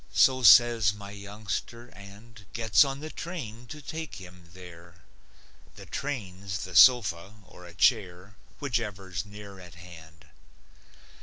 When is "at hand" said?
9.59-10.25